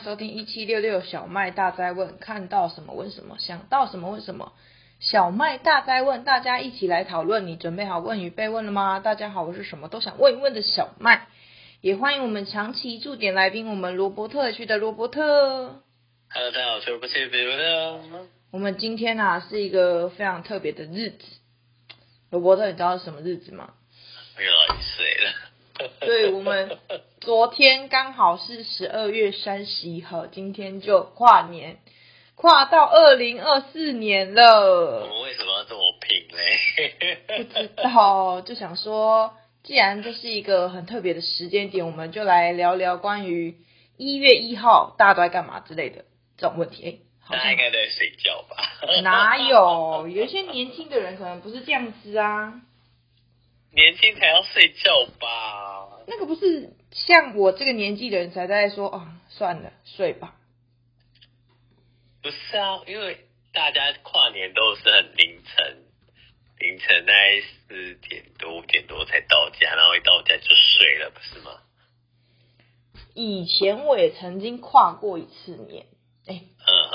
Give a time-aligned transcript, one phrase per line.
[0.00, 4.52] 收听一七六六小麦大灾问，看到什么问什么，想到什么问什么。
[4.98, 7.46] 小麦大灾问，大家一起来讨论。
[7.46, 8.98] 你准备好问与被问了吗？
[9.00, 11.26] 大家好，我是什么都想问一问的小麦，
[11.80, 15.82] 也欢迎我们长期驻点来宾，我们罗伯特区的罗伯特。
[16.30, 18.26] Hello，大家好，我是罗伯特，罗伯特。
[18.52, 21.24] 我们今天啊是一个非常特别的日子，
[22.30, 23.74] 罗伯特，你知道是什么日子吗？
[24.36, 25.45] 我又老一岁了。
[26.00, 26.78] 对，我们
[27.20, 31.78] 昨天刚好是十二月三十一号，今天就跨年，
[32.34, 35.02] 跨到二零二四年了。
[35.02, 37.18] 我们为什么要这么拼嘞？
[37.26, 43.56] 不知道，就想说，既然这是一个很特别的时间点，我们就来聊聊关于
[43.96, 46.04] 一月一号大家都在干嘛之类的
[46.38, 47.02] 这种问题。
[47.28, 48.56] 哎，大家应该在睡觉吧？
[49.02, 50.08] 哪有？
[50.08, 52.62] 有一些年轻的人可能不是这样子啊。
[53.76, 56.00] 年轻才要睡觉吧？
[56.06, 60.34] 那个不是像我这个年纪的人才在说哦，算了，睡吧。
[62.22, 65.84] 不是啊，因为大家跨年都是很凌晨，
[66.58, 71.60] 凌晨大概四点多五点多才到家，然后一到家就睡了，不是吗？
[73.14, 75.84] 以前我也曾经跨过一次年，
[76.26, 76.44] 哎，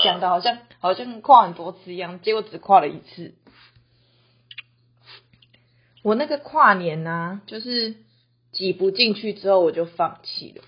[0.02, 3.36] 讲的好像好像跨很多次一样，结果只跨了一次。
[6.02, 7.94] 我那个跨年呢、啊，就是
[8.50, 10.64] 挤不进去之后，我就放弃了。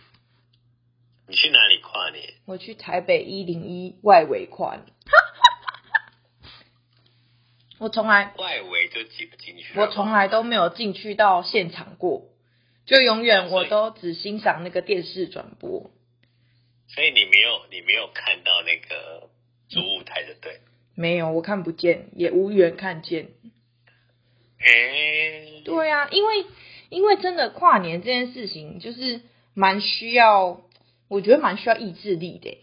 [1.27, 2.35] 你去哪里跨年？
[2.45, 4.87] 我去台北一零一外围跨年。
[7.79, 9.79] 我从来外围就挤不进去。
[9.79, 12.29] 我从来都没有进去到现场过，
[12.87, 15.91] 就永远我都只欣赏那个电视转播。
[16.87, 19.29] 所以你没有，你没有看到那个
[19.69, 20.61] 主舞台的对？
[20.95, 23.31] 没有，我看不见，也无缘看见。
[24.65, 26.47] 哎，对啊，因为
[26.89, 29.21] 因为真的跨年这件事情，就是
[29.55, 30.63] 蛮需要，
[31.09, 32.59] 我觉得蛮需要意志力的。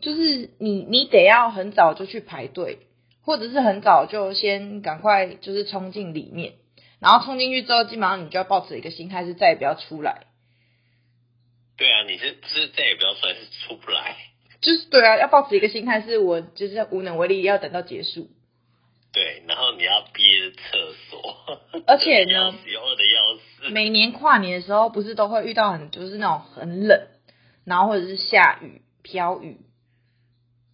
[0.00, 2.78] 就是你你得要很早就去排队，
[3.22, 6.54] 或者是很早就先赶快就是冲进里面，
[7.00, 10.26] 然后冲进去之后，基本上你就要抱持一个心态是再也不要出来。
[11.76, 14.16] 对啊，你是不是再也不要出来，是出不来？
[14.60, 18.30] 就是对啊，要抱持一个心态是我就是无能为力，要等到结束。
[19.12, 27.08] 对，然后你要憋着厕所，而且呢， 要死每年跨年的时候，不是都会遇到很就是那种很冷，
[27.64, 29.58] 然后或者是下雨、飘雨。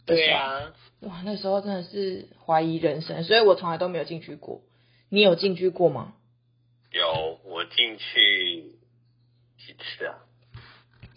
[0.05, 4.63] 对啊，哇，那时候真的是怀疑人生，所以我从来都没有进去过。
[5.09, 6.15] 你有进去过吗？
[6.91, 8.73] 有，我进去
[9.65, 10.19] 几次啊？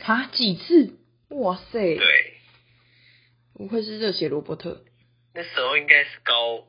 [0.05, 0.99] 啊，几次？
[1.29, 1.97] 哇塞！
[1.97, 2.33] 对，
[3.53, 4.85] 不愧是热血罗伯特。
[5.33, 6.63] 那时候应该是高。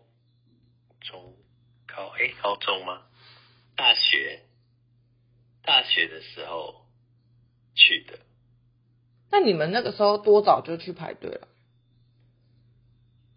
[1.99, 3.03] 中高哎，高中吗？
[3.75, 4.43] 大学，
[5.63, 6.87] 大学的时候
[7.75, 8.21] 去的。
[9.31, 11.49] 那你们那个时候多早就去排队了？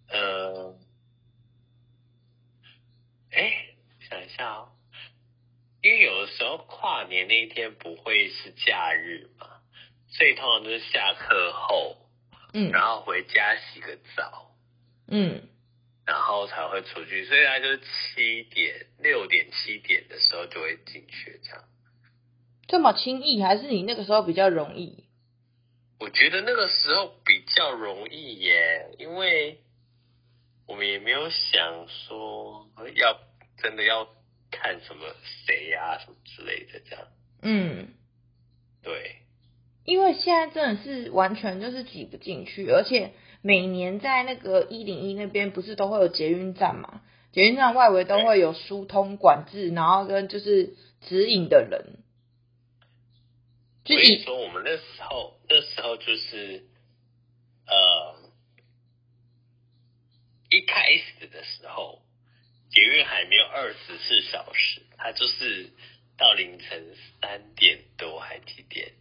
[0.09, 0.75] 呃，
[3.31, 3.75] 哎，
[4.07, 4.69] 想一下哦，
[5.81, 9.61] 因为有的时候跨年那一天不会是假日嘛，
[10.09, 11.97] 所以通常都是下课后，
[12.53, 14.55] 嗯，然后回家洗个澡，
[15.07, 15.47] 嗯。
[16.11, 21.63] 然后才会出去，所以他就是七点、六点、七点的时候就会进去，这样。
[22.67, 25.05] 这么轻易，还是你那个时候比较容易？
[26.01, 29.61] 我觉得那个时候比较容易耶，因为
[30.67, 33.17] 我们也没有想说要
[33.63, 34.05] 真的要
[34.51, 37.07] 看什么谁呀、啊、什么之类的这样。
[37.41, 37.87] 嗯，
[38.83, 39.15] 对，
[39.85, 43.13] 因为现在真的是完全就是挤不进去，而且。
[43.41, 47.01] 每年在那个一零一那边不是都会有捷运站嘛？
[47.31, 50.75] 捷运站外围都会有疏通管制，然后跟就是
[51.07, 52.03] 指引的人。
[53.85, 56.65] 所以说我们那时候那时候就是
[57.65, 58.15] 呃
[60.49, 62.01] 一开始的时候，
[62.69, 65.71] 捷运还没有二十四小时，它就是
[66.17, 68.91] 到凌晨三点多还几点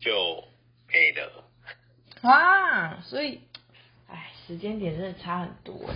[0.00, 0.44] 就
[0.88, 1.49] 没了。
[2.22, 3.40] 啊，所以，
[4.06, 5.94] 哎，时间点真的差很多哎。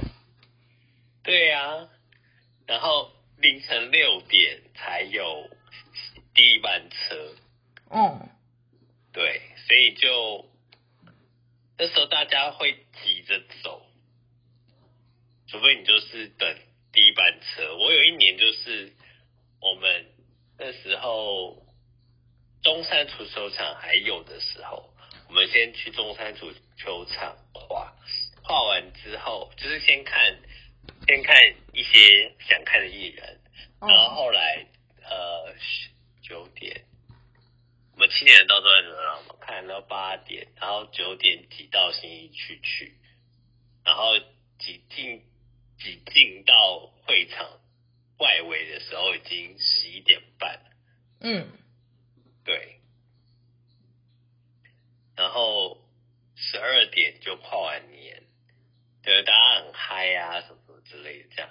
[1.22, 1.88] 对、啊，
[2.66, 5.50] 然后凌晨六点才有
[6.32, 7.34] 第一班车。
[7.90, 8.28] 嗯，
[9.12, 10.48] 对，所以就
[11.76, 13.86] 那时候大家会急着走，
[15.46, 16.58] 除非你就是等
[16.92, 17.76] 第一班车。
[17.76, 18.94] 我有一年就是
[19.60, 20.06] 我们
[20.58, 21.66] 那时候
[22.62, 24.93] 中山足球场还有的时候。
[25.34, 27.92] 我们先去中山足球场画，
[28.40, 30.38] 画完之后就是先看，
[31.08, 31.34] 先看
[31.72, 33.40] 一些想看的艺人，
[33.80, 34.64] 然后后来
[35.02, 35.52] 呃
[36.22, 36.84] 九点，
[37.94, 42.96] 我们七点到多少看到八点然后九点挤到新一区去，
[43.84, 44.16] 然后
[44.60, 45.20] 挤进
[45.80, 47.58] 挤进到会场
[48.18, 50.70] 外围的时候，已经十一点半了。
[51.22, 51.58] 嗯，
[52.44, 52.73] 对。
[55.16, 55.78] 然后
[56.34, 58.22] 十二点就跨完年，
[59.02, 61.50] 对，大家很嗨啊，什么什么之类的这样。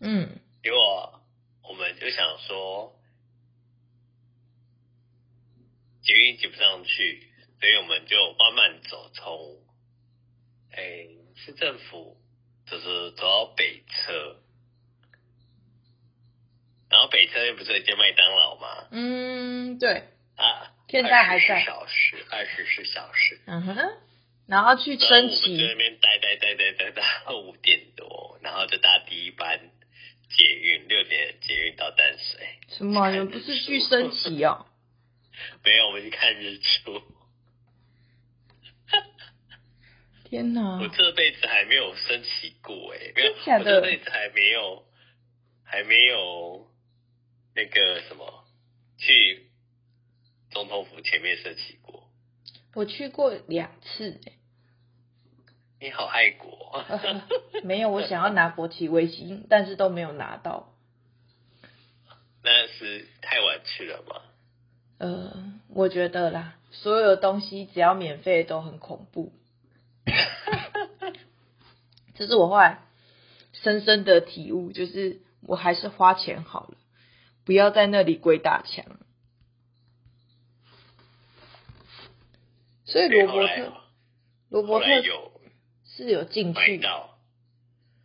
[0.00, 1.22] 嗯，结果
[1.62, 2.96] 我们就想说。
[6.02, 7.30] 捷运挤不上去，
[7.60, 9.58] 所以我们就慢慢走，从
[10.72, 11.06] 哎
[11.36, 12.16] 市政府
[12.64, 14.40] 就是走到北车，
[16.88, 18.88] 然后北车又不是有间麦当劳吗？
[18.92, 20.08] 嗯，对。
[20.36, 21.64] 啊，现在还在。
[21.64, 23.40] 小时，二十四小时。
[23.46, 23.76] 嗯哼。
[24.46, 25.56] 然后去升旗。
[25.56, 26.90] 在那边待待待待待
[27.24, 29.60] 到五点多，然后就搭第一班
[30.36, 32.48] 捷运，六点捷运到淡水。
[32.76, 33.10] 什么？
[33.10, 34.66] 你们不是去升旗哦？
[35.64, 37.02] 没有，我们去看日出。
[40.24, 40.80] 天哪！
[40.80, 43.76] 我这辈子还没有升旗过哎，没有，假的？
[43.76, 44.84] 我这辈子还没有，
[45.64, 46.70] 还没有
[47.54, 48.44] 那个什么
[48.98, 49.49] 去
[50.50, 52.04] 总统府前面升旗过。
[52.74, 54.32] 我去过两次哎。
[55.80, 56.84] 你好爱国。
[57.64, 60.72] 没有，我想要拿国旗围巾，但是都没有拿到。
[62.42, 64.22] 那是太晚去了吗？
[64.98, 69.32] 呃，我觉得啦，所有的东西只要免费都很恐怖，
[72.14, 72.82] 这是我后来
[73.52, 76.76] 深深的体悟，就是我还是花钱好了，
[77.44, 78.84] 不要在那里鬼打墙。
[82.90, 83.72] 所以罗伯特，
[84.50, 84.86] 罗伯特
[85.84, 86.88] 是有进去的，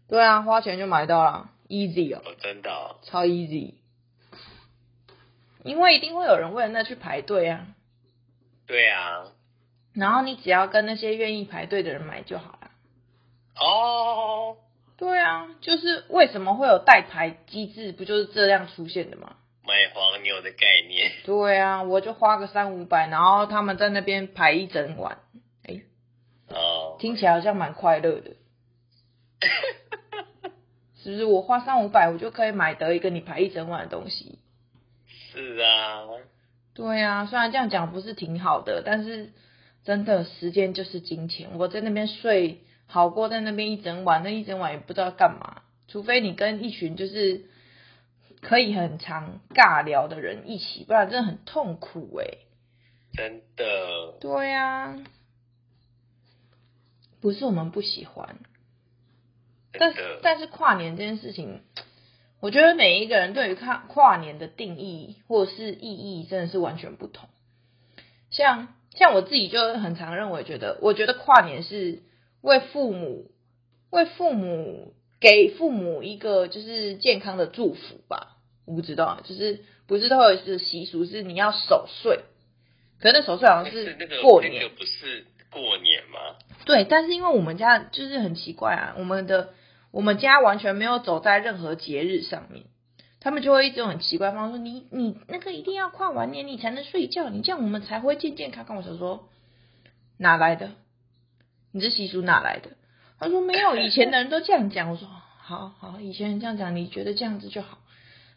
[0.08, 3.74] 对啊，花钱就买到了，easy 哦，哦，真的哦，超 easy。
[5.64, 7.66] 因为一定会有人为了那去排队啊，
[8.68, 9.32] 对啊，
[9.94, 12.72] 然后你只要跟那些愿意排队的人买就好了。
[13.56, 14.58] 哦，
[14.98, 19.38] 对啊，就是为什么会有代排机制，不就是这样出现的吗？
[19.68, 21.12] 买黄牛的概念。
[21.26, 25.18] 对啊，我就花个三五百，然后他们在那边排一整晚，
[25.68, 25.82] 哎，
[26.50, 28.32] 哦，听起来好像蛮快乐的，
[31.02, 31.26] 是不是？
[31.26, 34.40] 我花三五百，我就可以买得一个你排一整晚的东西。
[35.08, 36.04] 是啊，
[36.74, 39.32] 对啊，虽然这样讲不是挺好的，但是
[39.84, 41.50] 真的时间就是金钱。
[41.58, 45.64] 我在那边睡好过在那边一整晚，那一整晚也不知道干嘛。
[45.88, 47.46] 除非你跟一群就是
[48.48, 52.46] 可以很常尬聊的人一起，不然真的很痛苦哎。
[53.12, 54.18] 真的。
[54.20, 55.04] 对啊，
[57.22, 58.38] 不是我们不喜欢，
[59.72, 61.64] 但是但是跨年这件事情。
[62.42, 67.28] 我觉得每一个人对于跨跨年的定义或者是意义真的是完全不同。
[68.30, 72.04] 像像我自己就很常认为，觉得我觉得跨年是
[72.42, 73.32] 为父母
[73.90, 78.35] 为父母给父母一个就是健康的祝福吧。
[78.66, 82.20] 我不知道，就是不是都有一个习俗是你要守岁，
[83.00, 86.36] 可是那守岁好像是过年，那个不是过年吗？
[86.66, 89.54] 对，但是因为我们家就是很奇怪啊，我们的。
[89.92, 92.66] 我们家完全没有走在任何节日上面，
[93.22, 98.76] 他们就会一直很奇怪方说，你你那个一定要跨完年你才能睡觉，你这样我们才会健健康康。
[98.76, 99.30] 我想说
[100.18, 100.72] 哪来的？
[101.72, 102.72] 你这习俗哪来的？
[103.18, 104.92] 他说没有，以前的人都这样讲。
[104.92, 107.78] 我说好好，以前人这样讲，你觉得这样子就好，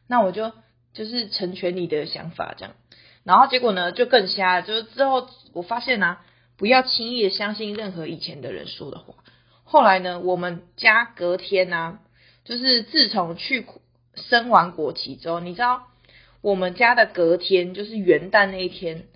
[0.08, 0.52] 那我就
[0.92, 2.74] 就是成全你的想法这样。
[3.22, 6.24] 然后结果呢就更瞎，就是之后我发现啊，
[6.56, 9.14] 不要轻易的相信任何以前的人说的话。
[9.64, 12.00] 后来呢，我们家隔天呢、啊，
[12.44, 13.66] 就是自从去
[14.14, 15.88] 升完国旗之后，你知道
[16.40, 19.08] 我们家的隔天就是元旦那一天，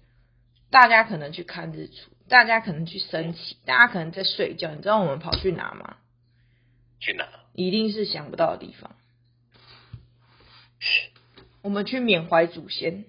[0.70, 4.72] 大家可能去看日出，大家可能去升旗，大家可能在睡觉。
[4.72, 5.96] 你知道我们跑去哪吗？
[7.00, 7.26] 去哪？
[7.54, 8.90] 一定是想不到的地方。
[11.62, 13.04] 我们去缅怀祖先。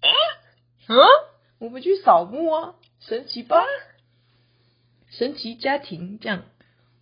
[0.00, 0.08] 啊？
[0.86, 0.96] 啊？
[1.58, 3.64] 我们去扫墓啊，神奇吧？
[5.10, 6.44] 神奇家庭这样，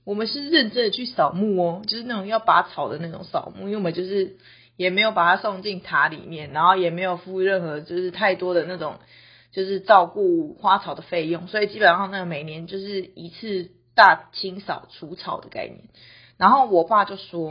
[0.04, 4.38] 我们是认真的去扫墓哦，就是那种要拔草的那种扫墓，因为我们就是
[4.76, 8.98] 也没有把它送进塔里面，然后也没有付任何就是太多的那种
[9.52, 15.88] 就是照顾花草的费用，所以基本上那个每年就是一次大清扫除草的概念。
[16.38, 17.50] 然后我爸就说：“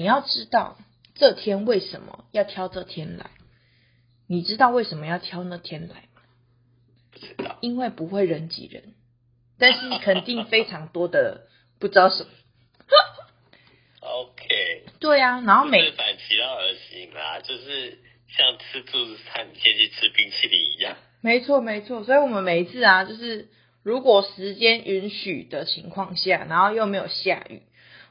[0.00, 0.78] 你要知道
[1.14, 3.32] 这天为什么要挑这天来，
[4.26, 6.22] 你知道为什么要挑那天来吗？
[7.12, 8.94] 不知道，因为不会人挤人。”
[9.60, 12.30] 但是肯定非常多的不知道什么。
[14.00, 14.86] OK。
[15.00, 20.96] 对啊，然后每反其道而行啦，就是像吃自助餐，你先去吃冰淇淋一样。
[21.20, 23.50] 没错没错，所以我们每一次啊，就是
[23.82, 27.60] 如果时间允许的情况下，然后又没有下雨，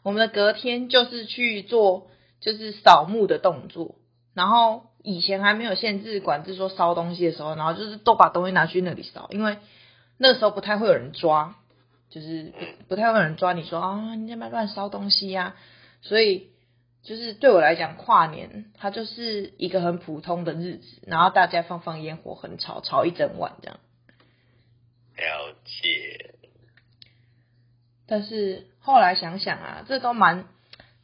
[0.04, 2.08] 我们的隔天就是去做
[2.40, 3.96] 就是扫墓的动作。
[4.34, 9.58] 然后以前还没有限制管制说烧东西的时候，然后就是都把东西拿去那里烧，因为
[10.18, 11.56] 那时候不太会有人抓，
[12.10, 12.54] 就是
[12.88, 15.56] 不太会有人抓你说啊，你在那乱烧东西呀，
[16.02, 16.50] 所以。
[17.02, 23.80] 就是对我来讲，跨年它就是一个很普通的日子，然后大家放放烟火，很吵，吵一整晚这样。
[25.16, 26.29] 了解。
[28.10, 30.46] 但是后来想想啊，这都蛮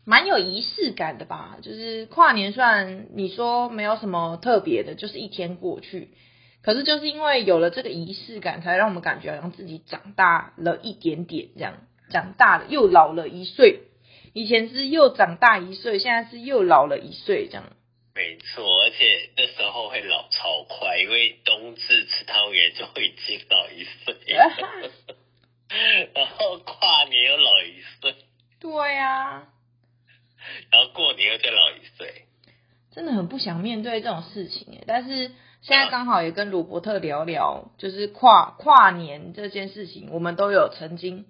[0.05, 1.57] 蛮有仪式感的吧？
[1.61, 6.09] 就是跨年，虽然你说没有什么特别的，就是一天过去，
[6.63, 11.77] 可是就是因为有了这个仪式感，才让我们感觉好像自己长大了一点点，这样
[12.09, 13.81] 长大了又老了一岁。
[14.33, 17.63] 以前是又长大一岁，现在是又老了一岁，这样。
[18.13, 24.15] 没错，而且那时候会老超快，因为冬至吃汤圆就会已经老一岁，
[26.13, 28.15] 然后跨年又老一岁。
[28.59, 29.47] 对呀、啊。
[30.71, 32.25] 然后过年又再老一岁。
[32.91, 35.31] 真的很不想面对这种事情耶，但是
[35.61, 41.25] 现在刚好也跟罗伯特聊聊，就是跨跨年这件事情，我们都有曾经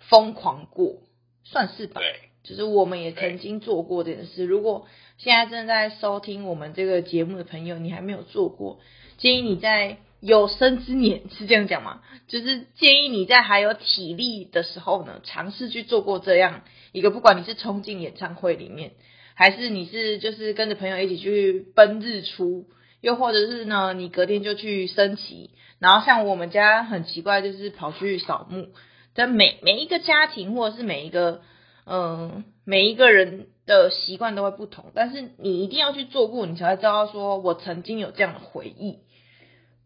[0.00, 0.96] 疯狂过，
[1.44, 2.00] 算是吧。
[2.00, 2.28] 对。
[2.44, 4.44] 就是我们也曾经做过这件事。
[4.44, 4.86] 如果
[5.18, 8.80] 现在正在收听我们这个节目的朋友，你还没有做过，
[9.18, 12.00] 建议你在有生之年是这样讲吗？
[12.26, 17.10] 就是建议你在还有体力的时候呢，尝试去做过这样一个。
[17.10, 18.92] 不管你是冲进演唱会里面，
[19.34, 22.66] 还是你是就是跟着朋友一起去奔日出，
[23.00, 25.50] 又或者是呢，你隔天就去升旗。
[25.78, 28.68] 然后像我们家很奇怪，就是跑去扫墓。
[29.14, 31.42] 但每每一个家庭或者是每一个。
[31.90, 38.98] 嗯，每一个人的习惯都会不同，但是你一定要去做过，你才会知道说，我曾经有这样的回忆。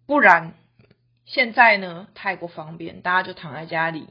[0.07, 0.55] 不然，
[1.25, 4.07] 现在呢太过方便，大家就躺在家里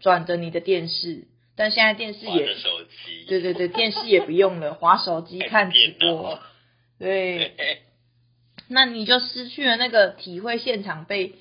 [0.00, 6.38] 转着你的电视，但现在电视也，手机，对对对，电视也不用了，划手机看直播，
[6.98, 7.82] 对，
[8.68, 11.34] 那你就失去了那个体会现场被。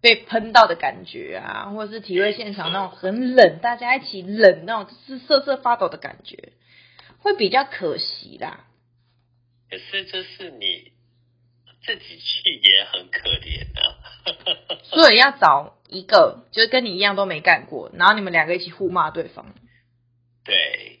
[0.00, 6.52] 被喷到的感觉啊，或者是体会现场那种很冷，大家一起冷那种，是瑟瑟发抖的感觉，
[7.20, 8.66] 会比较可惜啦。
[9.70, 10.92] 可是就是你
[11.86, 14.78] 自己去也很可怜啊。
[14.84, 19.54] 所以要找一个，就是跟你一样都没干过，然后你们两个一起互骂对方。
[20.44, 21.00] 对，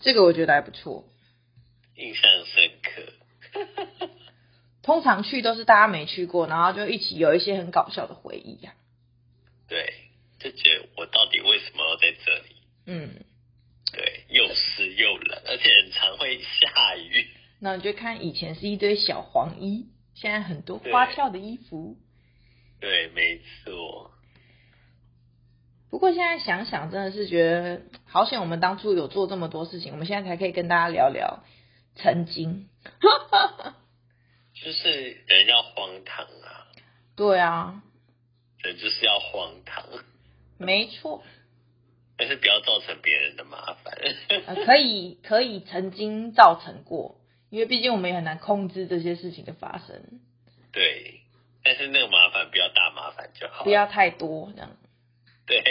[0.00, 1.04] 这个我觉得还不错，
[1.94, 4.08] 印象深刻。
[4.82, 9.68] 通常去都是大家没去过，然后就一起有一些很搞笑的回忆呀、啊。
[9.68, 9.92] 对，
[10.38, 12.56] 就觉得我到底为什么要在这里？
[12.86, 13.24] 嗯，
[13.92, 17.28] 对，又湿又冷，而且很常会下雨。
[17.60, 19.88] 那你就看以前是一堆小黄衣，
[20.20, 21.96] 现在很多花俏的衣服。
[22.80, 24.10] 对，对，没错。
[25.90, 31.44] 不过现在想想，真的是觉得好险，我们当初有做这么多事情，我们现在才可以跟大家聊聊
[31.94, 32.68] 曾经。
[34.54, 36.66] 就是人要荒唐啊！
[37.14, 37.82] 对啊，
[38.64, 39.84] 人就是要荒唐。
[40.58, 41.22] 没错。
[42.16, 43.96] 但是不要造成别人的麻烦。
[44.46, 50.20] 呃，可以可以曾经造成过，因为毕竟我们也很难控制这些事情的发生。
[50.72, 51.22] 对，
[51.62, 54.76] 但是那个麻烦不要大麻烦就好，不要太多这样。
[55.46, 55.62] 对。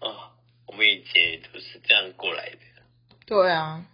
[0.00, 0.32] 哦，
[0.66, 2.58] 我们以前也都是这样过来的。
[3.26, 3.86] 对啊。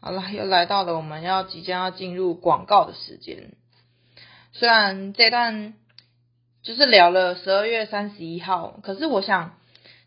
[0.00, 3.52] 好了，又来到了我们要即将要进入广告的时间。
[4.52, 5.74] 虽然这段
[6.62, 9.59] 就是聊了十二月三十一号，可是我想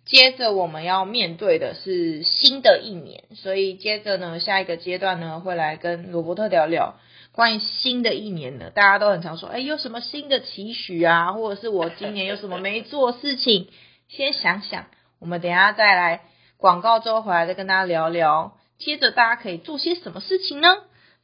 [0.05, 6.95] 接着我们要面对的是新的一年，所以接着呢，下一个阶段呢，会来跟罗伯特聊聊
[7.31, 13.69] 关于新的一年呢，大家都很常说，哎，有什么新的期许啊，或者是我今年有什么没做事情，
[14.09, 14.87] 先想想，
[15.19, 16.21] 我们等下再来
[16.57, 18.57] 广告之后回来再跟大家聊聊。
[18.77, 20.67] 接着大家可以做些什么事情呢？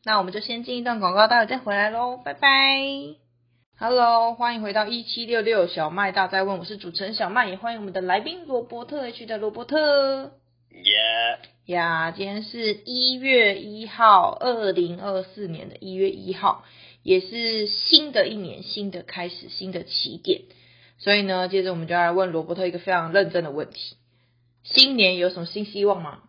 [0.06, 3.29] 那我们就先进一段广告，待会再回来喽，拜拜。
[3.82, 10.34] Hello，欢迎回到一七六六小麦大在问，我是主持人小麦，也欢迎我们的来宾罗伯特 H 的罗伯特。
[10.72, 16.66] 耶呀，今天是一月一号，二零二四年的一月一号，
[17.04, 20.42] 也是新的一年，新的开始，新的起点。
[20.98, 23.96] 所以呢，接着我们就来问罗伯特一个非常认真的问题：
[24.66, 26.24] 新年有什么新希望吗？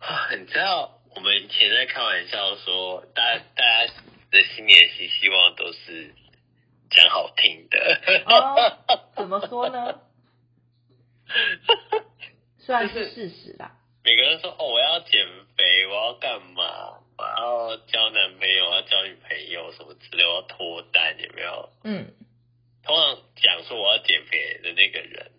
[0.00, 3.92] 啊，你知道我们以前在开玩笑说，大大家
[4.32, 6.12] 的新年新希望都是
[6.90, 8.00] 讲好听的。
[8.26, 8.78] 哦，
[9.14, 10.00] 怎么说呢？
[12.58, 13.76] 虽然是事实啦。
[14.04, 15.24] 每个人说哦，我要减
[15.56, 16.98] 肥，我要干嘛？
[17.16, 21.70] 我要交男朋友，我要交女朋友什么之类，我要脱单，有没有？
[21.84, 22.12] 嗯。
[22.82, 25.30] 通常讲说我要减肥的那个人，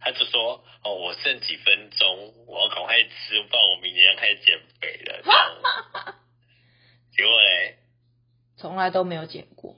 [0.00, 6.14] 他就说：“哦，我剩几分钟，我要赶快吃，不然我明年要开始减肥了。”这样。
[7.10, 7.76] 结果嘞，
[8.60, 9.74] 从来都没有减过。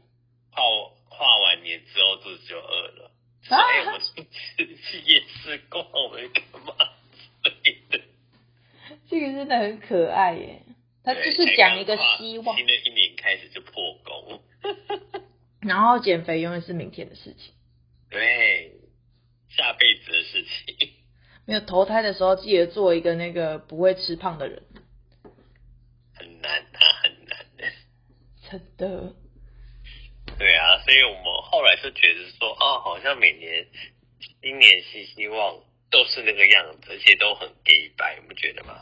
[0.51, 0.63] 跨
[1.09, 3.13] 跨完年之后肚子就饿了。
[3.49, 6.75] 哎、啊，我去 吃夜市逛，我们干嘛
[7.13, 8.01] 之类的。
[9.09, 10.63] 这个真的很可爱耶，
[11.05, 12.57] 他就是讲一个希望。
[12.57, 13.73] 新的一年开始就破
[14.05, 14.43] 功。
[15.61, 17.53] 然后减肥永远是明天的事情，
[18.11, 18.73] 对，
[19.49, 20.91] 下辈子的事情。
[21.47, 24.63] 没有投胎的时候，记得做一个那个不会吃胖的人。
[26.15, 27.65] 很难啊，很难的。
[28.53, 29.15] 真的。
[30.39, 33.67] 对啊，所以我们后来就觉得说，哦，好像每年
[34.41, 35.59] 新年新希望
[35.91, 38.81] 都是那个样子，而且都很 gay 掰，你不觉得吗？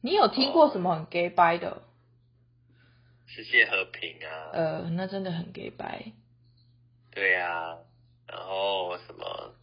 [0.00, 1.82] 你有听过什么很 gay 掰的？
[3.28, 4.50] 世界和平啊。
[4.52, 6.12] 呃，那真的很 gay 掰。
[7.10, 7.78] 对呀、啊，
[8.26, 9.54] 然后什么，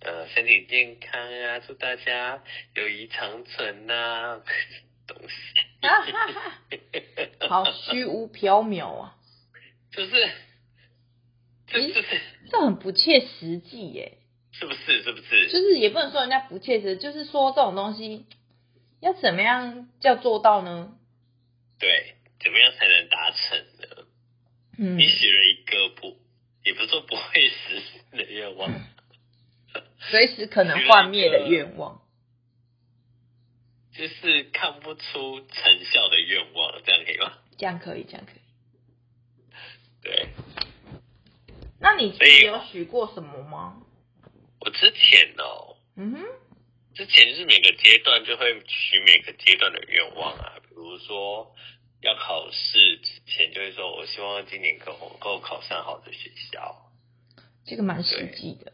[0.00, 2.42] 呃，身体健康啊，祝大家
[2.74, 4.42] 友谊长存呐、啊，
[5.08, 5.34] 东西，
[7.48, 9.16] 好虚无缥缈啊，
[9.90, 10.30] 就是，
[11.66, 14.18] 就是，这很不切实际耶，
[14.52, 15.02] 是不是？
[15.02, 15.48] 是不是？
[15.48, 18.26] 就是也不能说人家不切实际，就是说这种东西
[19.00, 20.92] 要怎么样叫做到呢？
[21.80, 24.06] 对，怎么样才能达成呢？
[24.78, 26.16] 嗯，你许了一个不。
[26.64, 28.70] 也不是说不会实现的愿望，
[30.10, 32.02] 随时可能幻灭的愿望，
[33.98, 37.32] 就是看不出成效的愿望，这样可以吗？
[37.58, 38.40] 这样可以，这样可以。
[40.00, 40.28] 对。
[41.80, 43.82] 那你自己有许过什么吗？
[44.60, 46.24] 我之前哦，嗯哼，
[46.94, 51.54] 之前是每个阶段就会许每个阶段的愿望啊，比如说。
[52.00, 56.92] 要考试之前就会说，我希望今年可能够考上好的学校，
[57.66, 58.72] 这个蛮实际的。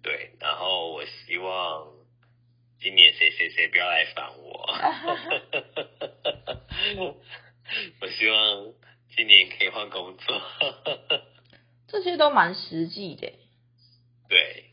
[0.00, 1.92] 对，对，然后我希望
[2.84, 4.68] 今年谁谁谁不要来烦我。
[8.02, 8.74] 我希望
[9.16, 10.42] 今年可以换工作。
[11.88, 13.32] 这些都蛮实际的。
[14.28, 14.64] 对。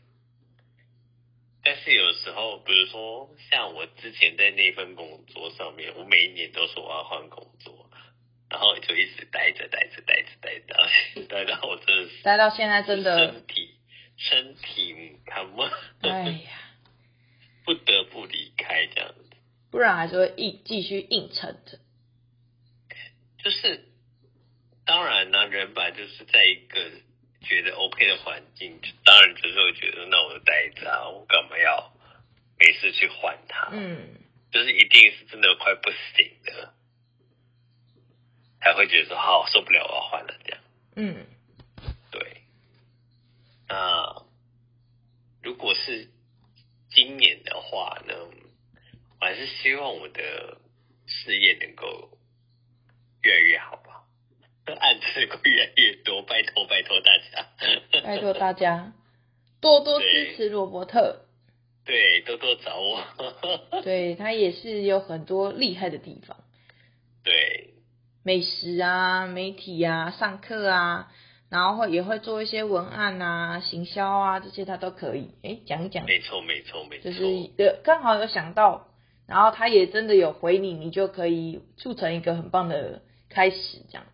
[1.64, 7.88] 但是有时候，比如说像我之前在那份工作上面，我每一年都说我要换工作，
[8.50, 10.90] 然后就一直待着待着待着待着，
[11.30, 13.78] 待到我真的是待到现在真的身体
[14.18, 15.62] 身体看不，
[16.02, 16.61] 哎呀，
[17.64, 19.36] 不得不离开这样子，
[19.70, 21.78] 不然还是会硬继续硬撑着。
[23.42, 23.88] 就是
[24.84, 26.90] 当然呢，人本来就是在一个。
[27.44, 31.92] 觉得 OK 的环境，当然就是会觉得，那我就待着啊，我干嘛要
[32.56, 33.68] 没事去换它？
[33.72, 34.14] 嗯，
[34.52, 36.72] 就是一定是真的快不行的，
[38.60, 40.62] 才会觉得说好受不了，我要换了这样。
[40.94, 41.26] 嗯，
[42.12, 42.42] 对。
[43.66, 44.22] 那
[45.42, 46.11] 如果是
[47.04, 48.14] 今年的话呢，
[49.20, 50.58] 我还是希望我的
[51.06, 52.10] 事业能够
[53.22, 54.04] 越来越好吧。
[54.78, 58.92] 案子会越来越多，拜托拜托大家，拜托大家
[59.60, 61.22] 多多支持罗伯特，
[61.84, 63.04] 对，多多找我，
[63.82, 66.36] 对，他也是有很多厉害的地方，
[67.24, 67.70] 对，
[68.22, 71.12] 美食啊，媒体啊，上课啊，
[71.52, 78.88] 然后会也会做一些文案啊，行销啊，这些他都可以，哎，讲一讲，没错没错没错，就是有刚好有想到，
[79.26, 84.06] 然后他也真的有回你，你就可以促成一个很棒的开始，这样。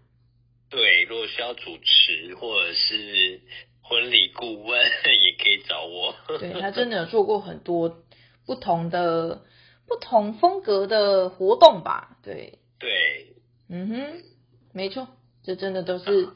[0.69, 3.41] 对，如果需要主持或者是
[3.83, 4.81] 婚礼顾问，
[5.23, 6.17] 也可以找我。
[6.41, 8.03] 对，他真的有做过很多
[8.47, 9.43] 不同的、
[9.87, 12.19] 不同风格的活动吧？
[12.25, 12.59] 对。
[12.81, 13.37] 对。
[13.69, 14.23] 嗯哼，
[14.73, 15.07] 没错，
[15.45, 16.31] 这真的都是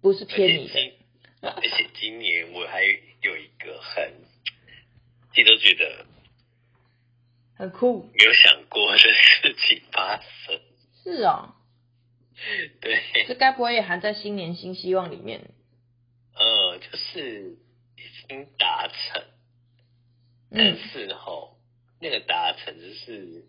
[0.00, 0.94] 不是骗你的。
[1.40, 4.12] 而且今年我还有一个很，
[5.30, 6.06] 自己都觉得
[7.56, 10.60] 很酷、没有想过的事情发生。
[11.04, 11.54] 是啊、哦。
[12.80, 15.50] 对，这该不会也含在新年新希望里面？
[16.34, 17.56] 呃，就是
[17.96, 19.24] 已经达成，
[20.52, 21.58] 但是吼，
[22.00, 23.44] 那个达成就是，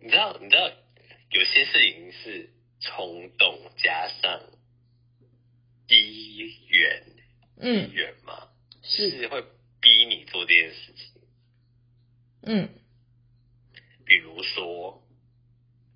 [0.00, 0.70] 你知道，你知道，
[1.30, 4.40] 有些事情是冲动加上
[5.86, 7.02] 机缘，
[7.58, 8.48] 嗯，机缘嘛，
[8.82, 9.42] 是，是会
[9.80, 11.22] 逼你做这件事情，
[12.42, 12.68] 嗯，
[14.04, 15.02] 比如说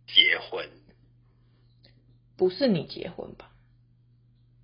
[0.06, 0.68] 结婚。
[2.36, 3.50] 不是你结婚吧？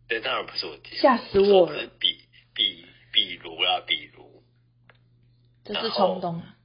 [0.07, 0.99] 对，当然不是我结婚。
[1.01, 1.91] 吓死我了！
[1.99, 2.21] 比
[2.55, 4.45] 比比如啦，比如，
[5.65, 6.57] 这是冲动啊。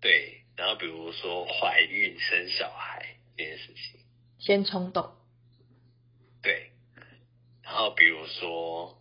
[0.00, 4.00] 对，然后比如说怀孕生小孩这件事情，
[4.38, 5.16] 先冲动。
[7.74, 8.96] 对，然后比如说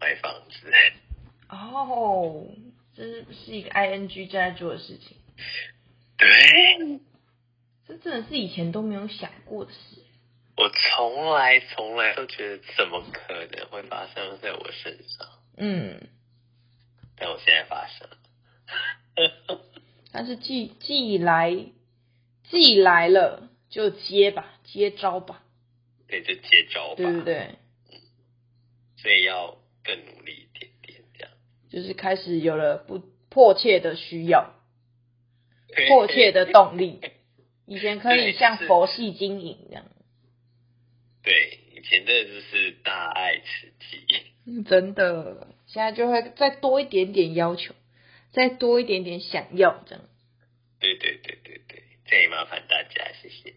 [0.00, 0.72] 买房子。
[1.48, 2.46] 哦，
[2.94, 5.16] 这是是一个 ing 正在做的事情。
[6.18, 7.00] 对，
[7.86, 9.78] 这真的是以前都没有想过的事。
[10.56, 15.28] 我从来从来都觉得怎么可能会发生在我身上？
[15.56, 16.08] 嗯，
[17.16, 18.16] 但我现在发生了。
[20.10, 21.66] 但是既既来
[22.50, 25.42] 既来了，就接吧，接招吧。
[26.12, 26.96] 对，就接招吧。
[26.96, 27.56] 对不对？
[27.90, 27.98] 嗯。
[28.98, 31.32] 所以要更努力一点点，这样。
[31.70, 32.98] 就是开始有了不
[33.30, 34.52] 迫切的需要，
[35.88, 37.00] 迫切的动力。
[37.66, 39.86] 以前可以像佛系经营这样。
[41.24, 47.74] 对，以前真的就是大爱吃鸡，真的，现在就会再多一点点要求，
[48.32, 50.04] 再多一点点想要这样。
[50.78, 53.54] 对对对对对，再麻烦大家，谢谢。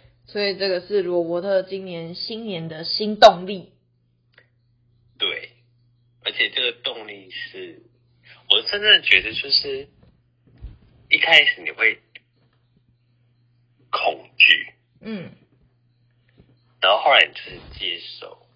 [0.30, 3.72] 所以这个是罗伯特今年新年的新动力。
[5.18, 5.50] 对，
[6.24, 7.82] 而且这个动力是，
[8.48, 9.88] 我真的觉得就是
[11.08, 12.00] 一开始你会
[13.90, 15.32] 恐惧，嗯。
[16.80, 18.46] 然后后来你就是接受，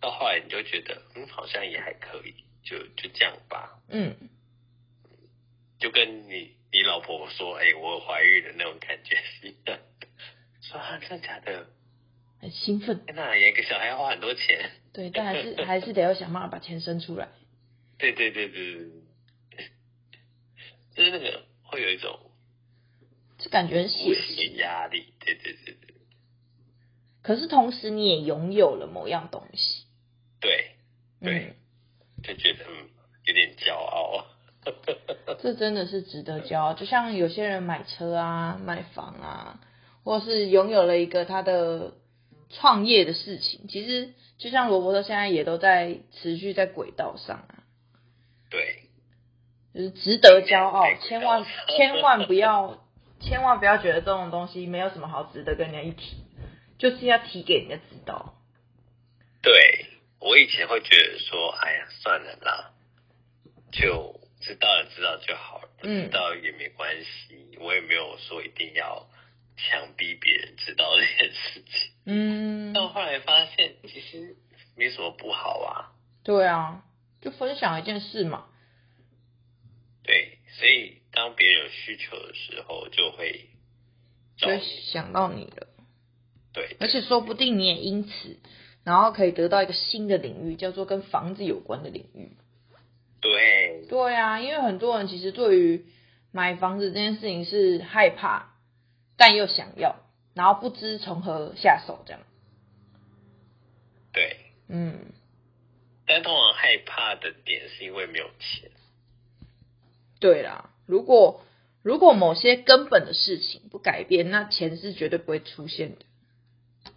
[0.00, 3.78] 到后来你就觉得，嗯，好像也还可以，就就这样吧。
[3.88, 4.16] 嗯，
[5.78, 9.78] 就跟你你老婆说，哎、欸，我怀孕的那种感觉是一样。
[10.72, 11.66] 说啊，真的假的？
[12.40, 13.00] 很兴奋。
[13.14, 14.70] 那养一个小孩要花很多钱。
[14.92, 17.28] 对，但还是 还是得要想办法把钱生出来。
[17.98, 18.74] 对对对对
[19.50, 19.70] 对，
[20.96, 22.18] 就是那个会有一种，
[23.38, 25.14] 就感觉很血的压力。
[25.20, 25.94] 对对对对。
[27.22, 29.84] 可是同时，你也拥有了某样东西。
[30.40, 30.72] 对，
[31.20, 31.54] 对，
[32.16, 32.64] 嗯、就觉得
[33.24, 34.26] 有点骄傲。
[35.40, 39.60] 这真的是值得骄傲，就像有些人买车啊、买房啊，
[40.04, 41.94] 或是拥有了一个他的
[42.50, 43.66] 创业的事情。
[43.68, 47.64] 其实，就像罗伯特现在也都在持续在轨道上啊。
[48.50, 48.82] 对，
[49.74, 52.84] 就是值得骄傲，千万千万不要，
[53.20, 56.16] 千万不要觉得这种东西没有什么好值得跟人家一提。
[56.78, 58.34] 就是要提给人家知道。
[59.40, 59.86] 对，
[60.18, 62.72] 我以前会觉得说，哎呀，算了啦，
[63.70, 67.08] 就知道了，知道就好了，不知道也没关系。
[67.30, 69.06] 嗯，我也没有说一定要
[69.56, 71.92] 强逼别人知道这件事情。
[72.06, 72.72] 嗯。
[72.72, 74.36] 但我后来发现，其实
[74.76, 75.92] 没什么不好啊。
[76.24, 76.84] 对啊，
[77.20, 78.46] 就分享一件事嘛。
[80.04, 83.50] 对，所以当别人有需求的时候，就会
[84.36, 84.48] 就
[84.92, 85.68] 想到你了。
[86.52, 88.40] 对，而且说不定你也因此，
[88.84, 92.36] 然后可以得到一个新的领域，叫做跟房子有关的领域。
[93.20, 95.86] 对，对啊，因为很多人其实对于
[96.32, 98.51] 买房子这件事情是害怕，
[99.24, 100.00] 但又想要，
[100.34, 102.20] 然后不知从何下手这样。
[104.12, 105.12] 对，嗯，
[106.08, 108.72] 但通常害怕的点是因为没有钱。
[110.18, 111.44] 对啦，如果
[111.84, 116.04] 如果某些根本的事情不改变，那钱是绝对不会出现的。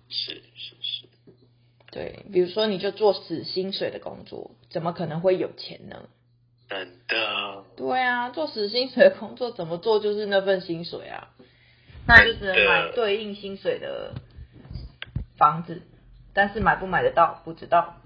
[0.09, 1.07] 是是是，
[1.91, 6.09] 对，比如说你就做死薪水的工作，怎么可能会有钱呢？
[6.67, 7.65] 真的。
[7.77, 11.29] 对啊，做死薪水的工作怎么做就是那份薪水啊，
[12.08, 14.13] 那就只能买对应薪水的
[15.38, 15.82] 房子，
[16.34, 18.02] 但是买不买得到不知道。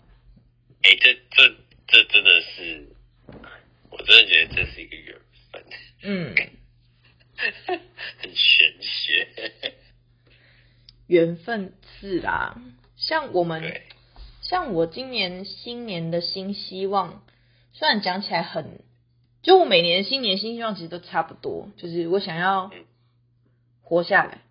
[0.83, 1.55] 哎、欸，这这
[1.87, 2.87] 这真的是，
[3.89, 5.15] 我真的觉得这是一个缘
[5.51, 5.63] 分。
[6.03, 6.35] 嗯，
[8.17, 9.27] 很玄学。
[11.07, 12.61] 缘分是啦，
[12.95, 13.81] 像我们，
[14.41, 17.23] 像我今年新年的新希望，
[17.73, 18.79] 虽然讲起来很，
[19.41, 22.71] 就我每年新年新希望其实都差不多，就是我想要
[23.89, 24.41] 活下来。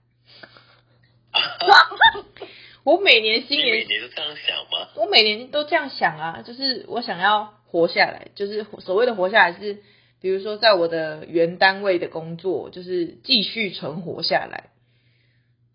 [2.82, 4.88] 我每年新年，每年都这样想吗？
[4.96, 9.78] 我每年都这样想啊，就是我想要活下来，就是所谓的活下来是，
[10.20, 14.70] 比如说在我的原单位的工作，就是继续存活下来。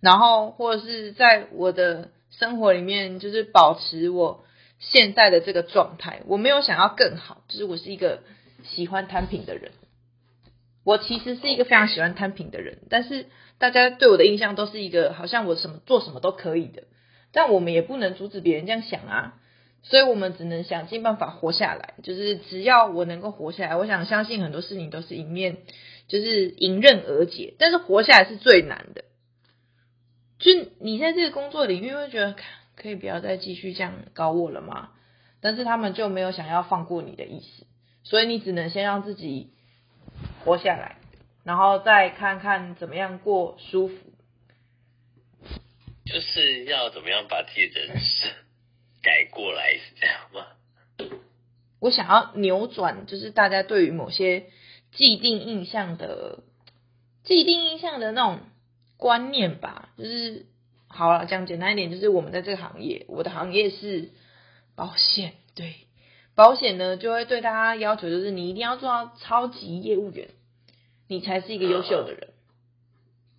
[0.02, 4.43] 然后，或者是在我的生活里面，就是保持我
[4.80, 6.23] 现在的这个状态。
[6.26, 8.21] 我没有想要更好，就是我是一个
[8.63, 9.71] 喜欢摊平的人。
[10.84, 13.28] 我其实是一个非常喜欢摊平的人，但是
[13.63, 16.84] 大家对我的印象都是一个好像我什么做什么都可以的。
[17.32, 19.36] 但我们也不能阻止别人这样想啊，
[19.84, 21.93] 所以我们只能想尽办法活下来。
[22.04, 25.60] 就是只要我能够活下来，我想相信很多事情都是迎面，
[26.10, 27.54] 就是迎刃而解。
[27.58, 29.06] 但是活下来是最难的。
[30.39, 32.36] 就你在这个工作领域会觉得
[32.76, 34.89] 可以不要再继续这样搞我了吗？
[35.39, 37.65] 但是他们就没有想要放过你的意思，
[38.04, 39.52] 所以你只能先让自己
[40.43, 40.97] 活下来，
[41.43, 43.95] 然后再看看怎么样过舒服。
[46.06, 48.32] 就是要怎么样把自己的人生
[49.01, 50.47] 改过来，是这样吗？
[51.79, 54.45] 我想要扭转，就是大家对于某些
[54.91, 56.39] 既定印象的
[57.23, 58.39] 既定印象的那种
[58.97, 59.89] 观念吧。
[59.97, 60.45] 就是
[60.88, 64.12] 好了，讲简单一点，就是我们在这个行业，我的行业是
[64.75, 65.75] 保险，对，
[66.36, 70.29] 保险呢就会对大家要求，就是你一定要做到超级业务员，
[71.08, 72.30] 你才是一个优秀的人。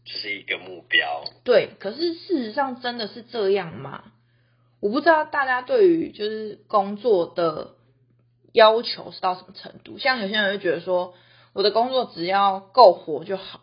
[0.07, 1.25] 是一个目标。
[1.45, 4.05] 对，可是事实上真的是这样吗？
[4.81, 7.77] 我不知道大家对于就是工作的
[8.53, 9.99] 要求是到什么程度。
[9.99, 11.15] 像有些人会觉得说，
[11.55, 13.63] 我的工作只要够活就好，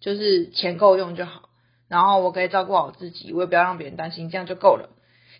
[0.00, 1.50] 就是钱够用就好，
[1.86, 4.88] 然后我可以照顾好自己，我也不要让别人担心，这样就够了。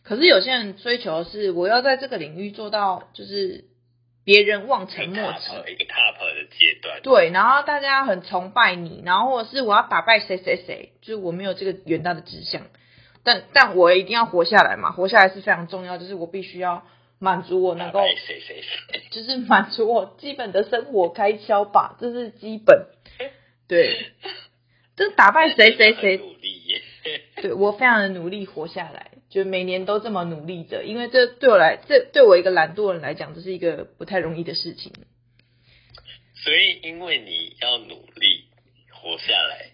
[0.02, 3.64] 可是有些人追求的是，我要在这个领域做到就是。
[4.28, 7.00] 别人望尘莫及，一个 top 的阶段。
[7.00, 12.66] 对，然后大家很崇拜你，然后或者是我要打败谁谁谁，就是我没有这个远大的志向，
[13.24, 16.84] 但但我一定要活下来嘛，活下来是非常重要，就是我必须要
[17.18, 22.88] 满足我能够，谁谁谁， 就是满足我基本的生活开销吧，这是基本。
[23.66, 24.12] 对，
[24.94, 26.82] 这打败谁谁谁，努力
[27.36, 29.07] 对我非常的努力活下来。
[29.30, 34.92] 就每年都这么努力着，因为这对我来，这对我一个懒惰人来讲，这是一个不太容易的事情。
[36.34, 38.44] 所以，因为你要努力
[38.92, 39.72] 活下来，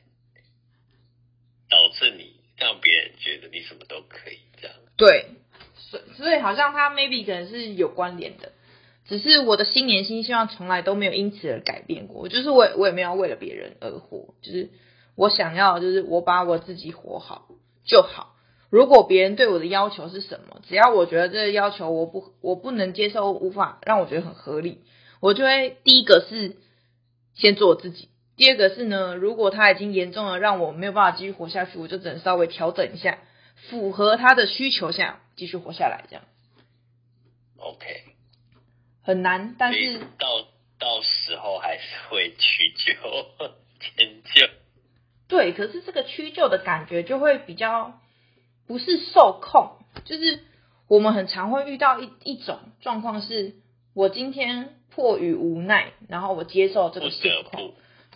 [1.68, 4.76] 导致你让别人觉得你什么都可以这样。
[4.96, 5.26] 对，
[5.76, 8.52] 所所以好像他 maybe 可能是有关联的，
[9.06, 12.28] 只是我的新年新希望从来都没有因此而改变过。
[12.28, 14.70] 就是我我也没有为了别人而活，就是
[15.14, 17.46] 我想要，就是我把我自己活好
[17.84, 18.33] 就好。
[18.74, 24.80] 如果别人对我的要求是什么，只要我觉得这个要求我不我不能接受，无法让我觉得很合理，
[25.20, 26.56] 我就会第一个是
[27.36, 33.20] 先做我自己，第二个是呢，如果他已经严重了，让我没有办法继续活下去，我就只能稍微调整一下，
[33.70, 36.24] 符合他的需求下继续活下来，这样。
[37.58, 37.86] OK，
[39.04, 40.48] 很难，但是到
[40.80, 42.92] 到时候还是会屈就
[43.78, 44.48] 迁就。
[45.28, 48.00] 对，可是这个屈就的感觉就会比较。
[48.66, 49.72] 不是受控，
[50.04, 50.40] 就是
[50.88, 53.56] 我们很常会遇到一一种状况，是
[53.94, 57.62] 我今天迫于无奈，然后我接受这个现况，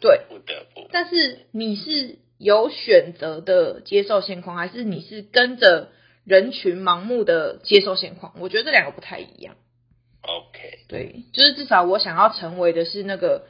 [0.00, 0.88] 对，不得不。
[0.90, 5.90] 但是你是有选择的接受现况，还是你是跟着
[6.24, 8.32] 人群盲目的接受现况？
[8.38, 9.54] 我觉得这两个不太一样。
[10.22, 13.46] OK，对，就是至少我想要成为的是那个，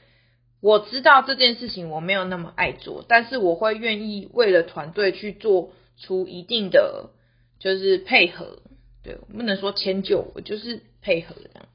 [0.61, 5.71] 我知道这件事情我没有那么爱做，但是我会愿意为了团队去做。
[6.01, 7.11] 出一定的
[7.59, 8.63] 就是配合，
[9.03, 11.69] 对我，不能说迁就，我就是配合这样。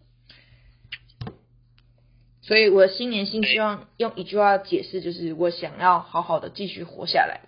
[2.41, 7.41] 所以我的新年新希望用一句话解释，就是我想要好好的继续活下来。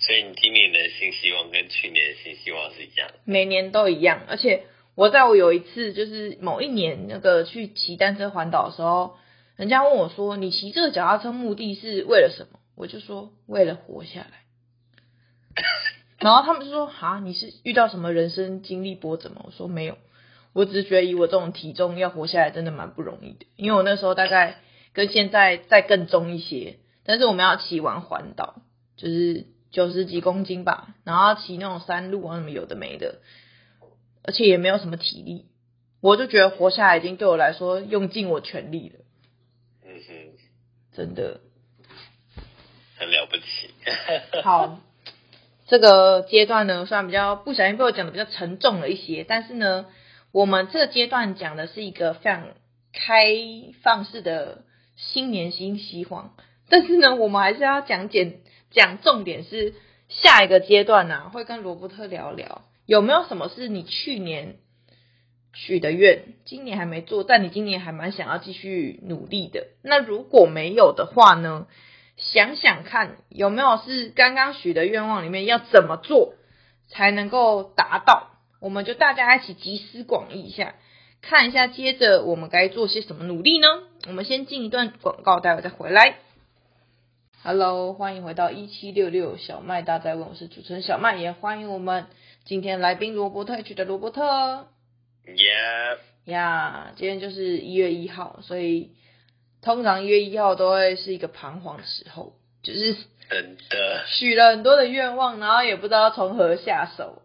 [0.00, 3.08] 所以你今年的新希望跟去年的新希望是一样？
[3.24, 4.64] 每年都一样，而且
[4.96, 9.16] 我在我有一次就是某一年那个去骑单车环岛的时候，
[9.54, 14.41] 人家问我说：“你骑这个脚踏车目的是为了什么？”我就说：“为了活下来。”
[16.22, 19.98] 然后他们就说：“哈，你是遇到什么人生经历波折吗？”我说：“没有，
[20.52, 23.46] 我只是觉得以我这种体重要活下来真的蛮不容易的。
[23.56, 24.60] 因为我那时候大概
[24.92, 28.62] 跟现在再更重一些，但是我们要骑完环岛，
[28.96, 33.20] 就是九十几公斤吧，然后骑那种山路啊什么有的没的，
[34.22, 35.46] 而且也没有什么体力，
[36.00, 39.00] 我就觉得活下来已经对我来说用尽我全力了。
[39.84, 40.12] 嗯哼，
[40.96, 41.40] 真的。”
[42.98, 43.42] 很了不起。
[44.44, 44.78] 好，
[45.72, 49.86] 这个阶段呢，虽然比较不小心被我讲的比较沉重了一些，但是呢，
[50.30, 52.48] 我们这个阶段讲的是一个非常
[52.92, 53.24] 开
[53.82, 54.64] 放式的
[54.96, 56.34] 新年新希望。
[56.68, 59.72] 但是呢，我们还是要讲简讲重点是
[60.10, 64.56] 下一个阶段呢、啊，会跟罗伯特聊聊有没有什么是你去年
[65.54, 69.68] 许的愿，今年还没做，但你今年还蛮想要继续努力的。
[69.82, 71.66] 那如果没有的话呢？
[72.32, 76.32] 想想看，有没有是刚刚许的愿望里面要怎么做
[76.88, 78.30] 才能够达到？
[78.58, 80.74] 我们就大家一起集思广益一下，
[81.20, 83.66] 看一下接着我们该做些什么努力呢？
[84.06, 86.16] 我们先进一段广告，待会再回来。
[87.42, 92.06] Hello，欢迎回到一七六六小麦大在问，我是主持人小麦，也欢迎我们
[92.46, 94.68] 今天来宾罗伯特去的罗伯特。
[95.26, 98.92] Yeah，呀今天就是一月一号，所以。
[99.62, 102.96] 通常一月一号都会是一个彷徨的时候，就是
[103.30, 107.22] 真的许了很多的愿望，然后也不知道从何下手。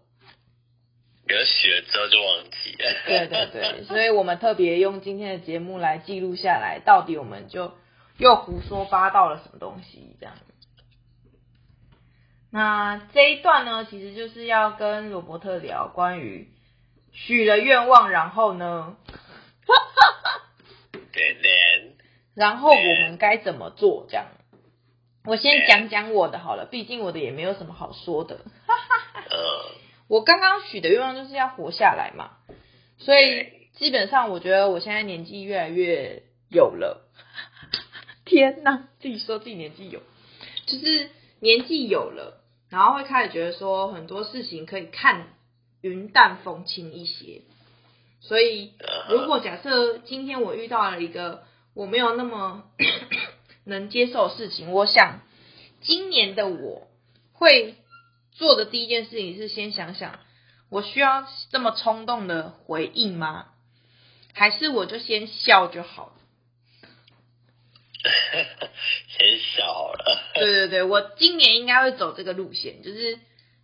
[1.28, 2.78] 有许了之后就忘记了。
[3.06, 7.74] 对对对，所以我们特别用今天的节目来记录下来，到底我们就
[8.18, 10.36] 又胡说八道了什么东西这样。
[12.50, 16.50] 那这一段呢，其实就是要跟罗伯特聊关于
[17.12, 18.96] 许了愿望，然后呢，
[22.38, 24.28] 然后我们该怎么做这样。
[25.26, 28.46] 我先讲讲我的好了，毕竟我的也没有什么好说的。
[30.08, 32.38] 我刚刚许的愿望就是要活下来嘛，
[33.00, 37.10] 所以基本上我觉得我现在年纪越来越有了。
[38.24, 40.02] 天哪，自己说自己年纪有，
[40.68, 45.30] 就是年纪有了，然后会开始觉得说很多事情可以看
[45.82, 47.42] 云淡风轻一些。
[48.22, 48.76] 所以
[49.10, 51.44] 如果假设今天我遇到了一个
[51.78, 52.64] 我没有那么
[53.64, 55.20] 能接受的事情，我想
[55.80, 56.88] 今年的我
[57.34, 57.76] 会
[58.32, 60.20] 做的第一件事情是先想想，
[60.72, 63.50] 我需要这么冲动的回应吗？
[64.34, 66.14] 还是我就先笑就好了？
[69.16, 70.20] 先笑了。
[70.34, 73.20] 对对对，我今年应该会走这个路线，就是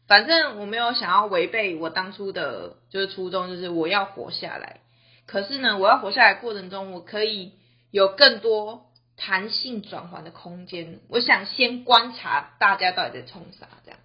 [0.08, 4.82] 反正我没有想要违背我当初的，就是初衷，就是我要活下来。
[5.26, 7.54] 可是呢，我要活下来过程中，我可以
[7.94, 11.00] 有更多弹性转换的空间。
[11.10, 14.00] 我想先观察大家到底在冲啥，这样。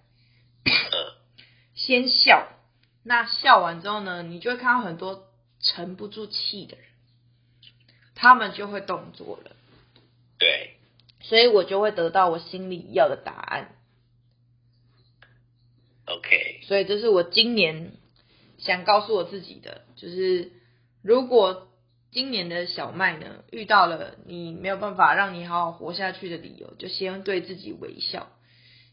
[1.73, 2.47] 先笑，
[3.03, 5.27] 那笑完之后呢，你就会看到很多
[5.59, 6.85] 沉不住气的人，
[8.13, 9.55] 他们就会动作了。
[10.37, 10.75] 对，
[11.21, 13.75] 所以我就会得到我心里要的答案。
[16.05, 17.93] OK，所以这是我今年
[18.59, 20.51] 想告诉我自己的，就是
[21.01, 21.68] 如果
[22.11, 28.31] 今年的小麦呢，遇到了你没有办法让你好好活下去的理由，就先对自己微笑，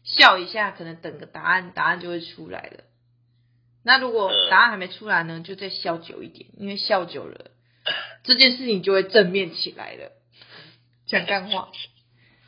[0.03, 2.83] 笑一下，可能等个答案，答案就会出来了。
[3.83, 7.51] 那如果答案还没出来呢，就再笑久一点，因为笑久了，
[8.23, 10.11] 这件事情就会正面起来了。
[11.07, 11.71] 讲干话，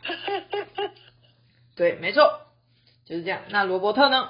[1.75, 2.41] 对，没错，
[3.05, 3.43] 就是这样。
[3.49, 4.29] 那罗伯特呢？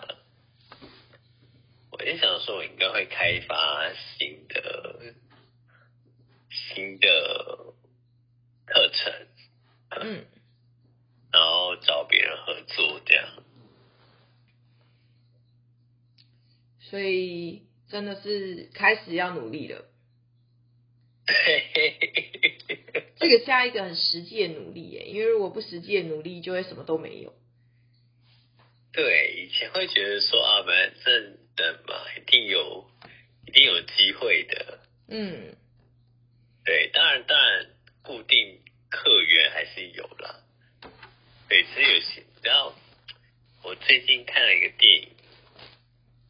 [1.92, 4.99] 我也想说，我应该会开发新的
[6.80, 7.74] 新的
[8.66, 9.14] 课程，
[10.02, 10.26] 嗯，
[11.34, 13.44] 然后找别人合作，这样。
[16.80, 19.86] 所以真的是开始要努力了。
[23.18, 27.34] 这个下一个很实际的努力耶，因为如果不实际的努力，就会什么都没有。
[28.94, 32.90] 对，以前会觉得说啊，反正等嘛，一定有，
[33.46, 34.80] 一定有机会的。
[35.10, 35.56] 嗯，
[36.66, 37.68] 对，当然，当然，
[38.04, 40.44] 固定客源还是有啦。
[41.48, 42.76] 对，其实有些，然后
[43.64, 45.10] 我最近看了一个电影，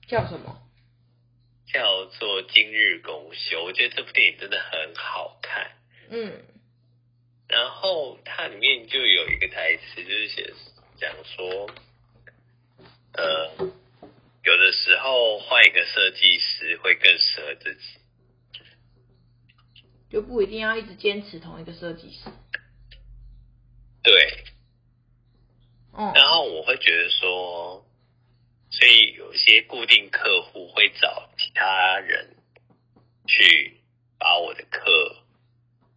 [0.07, 0.61] 叫什么？
[1.71, 3.61] 叫做《今日公休》。
[3.63, 5.71] 我觉得这部电影真的很好看。
[6.09, 6.45] 嗯。
[7.47, 10.53] 然后它里面就有一个台词，就是写
[10.97, 11.69] 讲说，
[13.13, 13.51] 呃，
[14.43, 17.99] 有的时候换一个设计师会更适合自己，
[20.09, 22.29] 就不一定要一直坚持同一个设计师。
[24.03, 24.43] 对。
[25.93, 26.11] 嗯。
[26.13, 27.85] 然后我会觉得说，
[28.69, 32.35] 所以有些固定客户会找其他人
[33.27, 33.77] 去
[34.17, 35.17] 把我的课。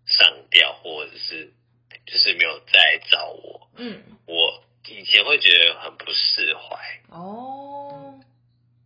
[0.05, 1.53] 上掉，或者是
[2.05, 3.71] 就是没有再找我。
[3.77, 7.01] 嗯，我以前会觉得很不释怀。
[7.09, 8.21] 哦，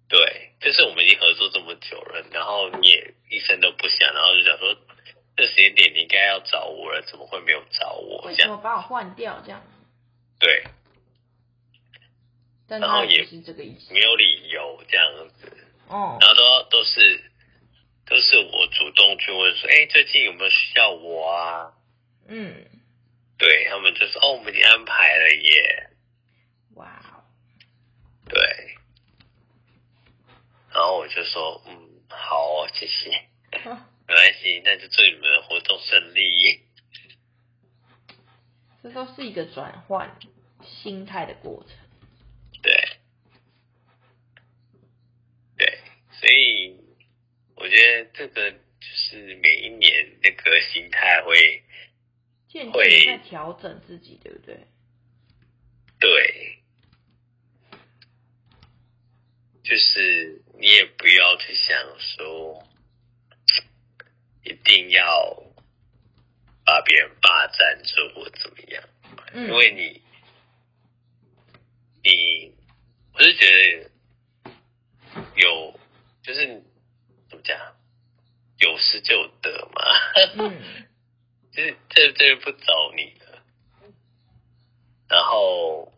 [0.08, 4.76] 对，就是我们已经合作这么久了，然后你也一声都不响，然后就想说，
[5.36, 8.22] 这时间点你应该要找我了，怎么会没有找我？
[8.26, 9.62] 为什么把我换掉这样？
[10.38, 10.64] 对，
[12.66, 15.56] 但然后也是这个意思，没有理由这样子。
[15.88, 17.22] 哦，然后都都是。
[18.08, 21.72] 都是我主动去问说，哎，最近有没有需要我啊？
[22.28, 22.64] 嗯，
[23.36, 25.90] 对，他们就说，哦，我们已经安排了耶。
[26.76, 27.24] 哇，
[28.28, 28.40] 对，
[30.72, 33.26] 然后我就说，嗯，好，谢谢，
[34.06, 36.62] 没关系，那就祝你们活动顺利。
[38.82, 40.18] 这都是一个转换
[40.62, 41.76] 心态的过程。
[42.62, 42.72] 对，
[45.56, 45.78] 对，
[46.12, 46.84] 所以。
[47.58, 51.64] 我觉得这个就是每一年那个心态会
[52.46, 54.60] 渐渐在调整自己，对不对？
[55.98, 56.58] 对，
[59.64, 62.68] 就是你也不要去想说
[64.46, 65.42] 一定要
[66.64, 68.82] 把别人霸占住或怎么样，
[69.32, 70.02] 嗯，因为你
[72.02, 72.54] 你
[73.14, 73.90] 我是觉得
[75.36, 75.78] 有
[76.22, 76.62] 就是。
[77.28, 77.58] 怎么讲？
[78.60, 79.82] 有失就有得嘛。
[80.36, 80.86] 嗯，
[81.50, 83.42] 就是这这不找你的，
[85.08, 85.92] 然后，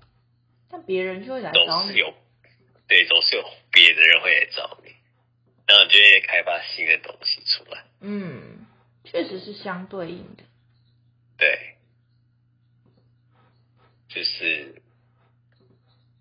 [0.70, 2.14] 但别人就会来找你，有
[2.88, 4.87] 对，总是有别的人会来找你，
[5.68, 7.84] 然后就会开发新的东西出来。
[8.00, 8.66] 嗯，
[9.04, 10.42] 确实是相对应的。
[11.36, 11.76] 对，
[14.08, 14.82] 就是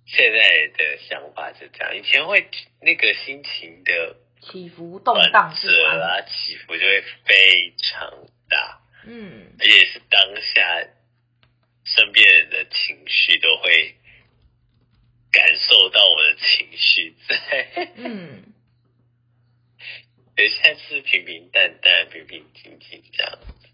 [0.05, 2.49] 现在的想法是这样，以前会
[2.81, 8.81] 那个心情的起伏动荡是啊，起伏就会非常大。
[9.05, 10.87] 嗯，而且是当下
[11.85, 13.95] 身边人的情绪都会
[15.31, 17.93] 感受到我的情绪在。
[17.95, 18.53] 嗯，
[20.37, 23.69] 对，现在是平平淡淡、平平静静这样子。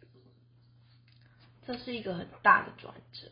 [1.68, 3.30] 这是一个很大的转折。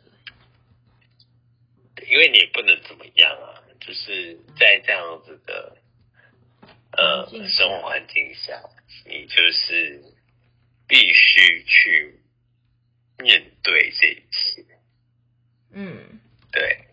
[2.06, 5.76] 因为你也不能怎么样啊，就是在这样子的
[6.92, 8.62] 呃生活环境下，
[9.06, 10.12] 你就是。
[10.88, 12.20] 必须去
[13.16, 14.62] 面对这一切。
[15.70, 16.20] 嗯，
[16.50, 16.84] 对。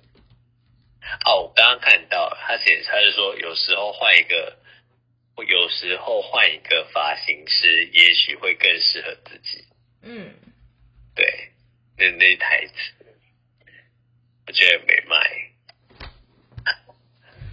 [1.25, 4.57] 哦，我刚刚看到他写，他是说有时候换一个，
[5.43, 9.65] 有时候换一个发型师，也许会更适合自己。
[10.01, 10.33] 嗯，
[11.15, 11.51] 对，
[11.97, 12.73] 那那台词，
[14.47, 15.49] 我觉得没卖。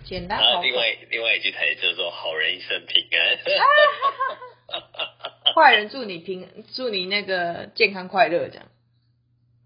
[0.05, 0.39] 简单。
[0.41, 3.39] 然后另外另外一句台词就是说：“好人一生平安。
[5.55, 8.71] ”坏人祝你平，祝你那个健康快乐，这样。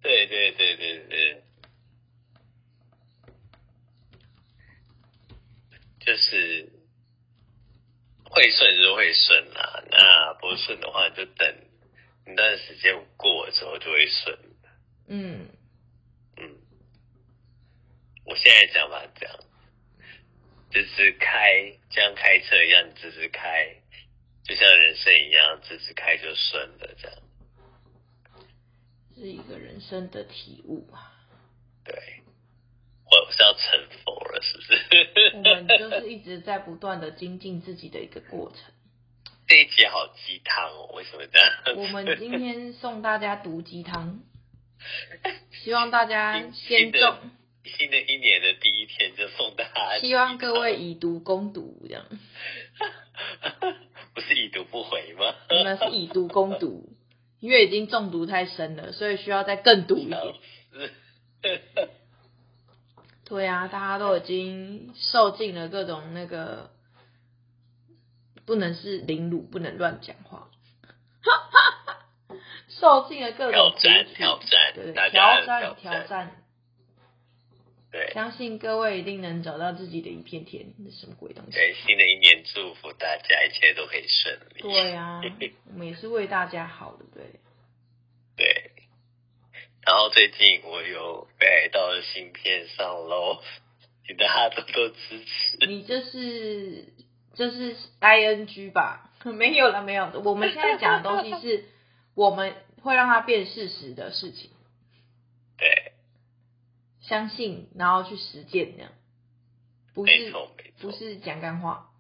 [0.02, 1.42] 对对对对对，
[6.00, 6.69] 就是
[8.30, 11.54] 会顺就会顺啦，那不顺的话就等
[12.26, 14.38] 一段时间过了之后就会顺。
[15.08, 15.48] 嗯
[16.36, 16.56] 嗯，
[18.24, 19.36] 我现在讲法，这样，
[20.70, 23.76] 就是开像开车一样，只是开。
[24.42, 27.18] 就像人生一样，直直开就顺了，这样。
[29.14, 31.12] 是一个人生的体悟啊。
[31.84, 32.19] 对，
[33.10, 34.74] 我是要成佛了，是不是？
[35.34, 38.60] 我们就是一直在不断的精进自己的一个过程。
[39.48, 41.50] 这一集好鸡汤哦，为什么这样？
[41.76, 44.20] 我们今天送大家毒鸡汤，
[45.64, 47.16] 希望大家先中。
[47.62, 52.06] 新的一年的第一天就送大家，希望各位以毒攻毒，这样。
[54.14, 55.34] 不是以毒不回吗？
[55.50, 56.88] 你们是以毒攻毒，
[57.38, 60.18] 因为已经中毒太深了，所以需要再更毒一点。
[63.30, 66.72] 对啊，大家都已经受尽了各种那个，
[68.44, 70.48] 不能是凌辱，不能乱讲话，
[72.68, 75.08] 受尽了各种挑战，挑战，对，挑
[75.46, 76.32] 战，挑战。
[77.92, 80.74] 对，相信各位一定能找到自己的一片天。
[80.78, 81.52] 那什么鬼东西？
[81.52, 84.62] 对，新的一年祝福大家一切都可以顺利。
[84.62, 85.22] 对啊，
[85.72, 87.24] 我们也是为大家好，对不对？
[87.24, 87.40] 对。
[89.86, 93.42] 然后最近我有北海道的新片上喽，
[94.06, 95.66] 请大家多多支持。
[95.66, 96.92] 你这是
[97.34, 99.10] 这是 ing 吧？
[99.24, 100.10] 没有了，没有。
[100.24, 101.64] 我们现在讲的东西是
[102.14, 104.50] 我们会让它变事实的事情。
[105.58, 105.92] 对。
[107.00, 108.92] 相信，然后去实践，这样
[109.94, 111.90] 不是没错没错，不是讲干话，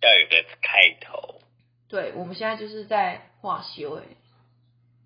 [0.00, 1.40] 要有个开头。
[1.88, 4.04] 对，我们现在就是在化修，哎，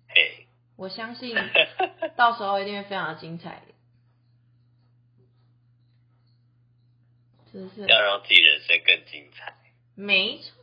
[0.09, 0.42] 嘿，
[0.75, 1.35] 我相信
[2.15, 3.61] 到时候一定会非常的精彩，
[7.51, 7.85] 是？
[7.87, 9.55] 要让自己人生更精彩，
[9.95, 10.53] 没错，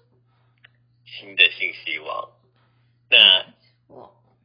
[1.04, 2.30] 新的新希望，
[3.10, 3.54] 那。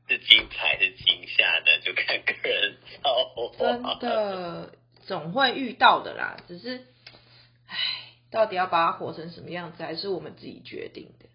[0.08, 3.58] 是精彩是惊吓的，就看个人造化。
[3.58, 4.76] 真的
[5.08, 6.86] 总会遇到的啦，只是，
[7.66, 7.76] 唉，
[8.30, 11.26] 到底要把它活成什么样子，还是我们自己决定的。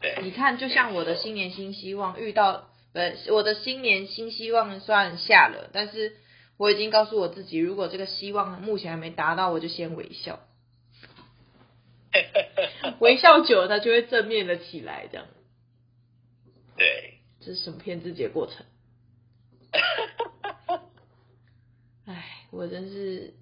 [0.00, 6.16] 对，你看，就像我的新年新希望，遇到呃，我的新年新希望算下了，但是
[6.56, 10.40] 我已经告诉我自己，如果这个希望目前还没达到，我就先微笑。
[13.00, 15.26] 微笑久了，它就会正面的起来，这样。
[16.76, 17.18] 对。
[17.44, 18.64] 这是什么骗自己的过程？
[22.06, 23.34] 哎，我真是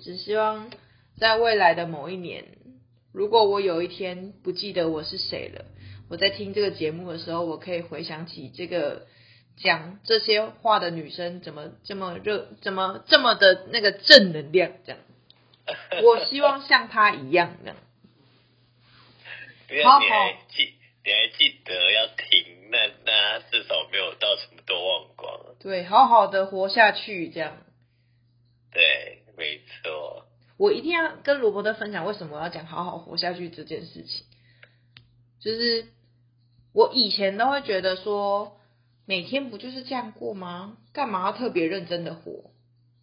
[0.00, 0.72] 只希望
[1.18, 2.58] 在未来的某一年，
[3.12, 5.66] 如果我有一天不记得我是谁了，
[6.08, 9.06] 我在听这个节目的时候，我可以回想起这个
[9.56, 15.00] 讲这些话的女生怎么这么热，怎么这么的那个正能量，这样。
[16.04, 17.76] 我希望像她一样，这样。
[19.84, 22.54] 好好，你还记得要停。
[22.70, 25.54] 那那至少没有到什么都忘光。
[25.60, 27.58] 对，好好的活下去，这样。
[28.72, 30.26] 对，没错。
[30.56, 34.26] 我一定要跟罗伯特分享为什么我要讲好好活下去这件事情。
[35.40, 35.86] 就是
[36.74, 38.58] 我以前都会觉得说，
[39.06, 40.76] 每天不就是这样过吗？
[40.92, 42.50] 干嘛要特别认真的活？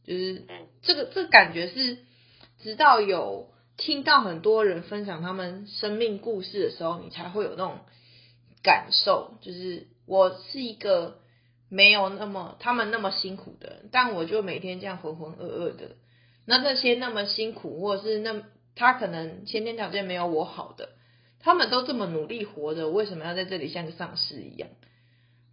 [0.04, 0.44] 就是
[0.82, 1.98] 这个这个感觉是，
[2.62, 7.80] 直到有听到很多人分享他们生命故事的时候，你才会有那种
[8.62, 9.36] 感受。
[9.42, 11.20] 就是我是一个
[11.70, 15.96] 没有那么他们那么辛苦的人，但我就每天这样浑浑噩噩的。
[16.46, 18.44] 那那些那么辛苦，或者是那
[18.76, 20.90] 他可能先天条件没有我好的，
[21.42, 24.70] 他们都这么努力活着，我为什么要在这里像个丧尸一样？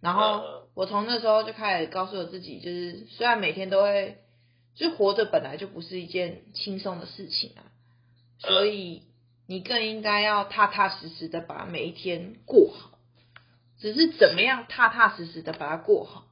[0.01, 4.17] 然后我从那时候就开始告诉我自己，就是虽然每天都会，
[4.75, 7.67] 就活着本来就不是一件轻松的事情啊，
[8.37, 9.03] 所以
[9.45, 12.97] 你更应该要踏踏实实的把每一天过好。
[13.77, 16.25] 只是怎么样踏踏实实的把它过好，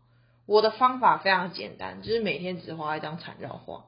[0.45, 3.85] 我的方法非常简单，就是每天只画一张缠绕画。